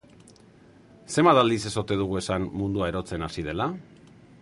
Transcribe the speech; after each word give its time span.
Zenbat 1.17 1.41
aldiz 1.43 1.59
ez 1.71 1.73
ote 1.83 1.99
dugu 2.01 2.19
esan 2.23 2.51
mundua 2.63 2.91
erotzen 2.93 3.27
hasi 3.29 3.49
dela? 3.51 3.73